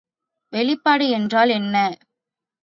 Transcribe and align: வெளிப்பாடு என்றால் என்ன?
வெளிப்பாடு 0.53 1.09
என்றால் 1.09 1.49
என்ன? 1.49 1.75